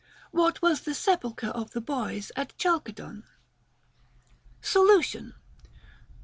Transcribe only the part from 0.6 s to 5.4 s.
was the Sepulchre of the Boys at Chalcedon \ Solution.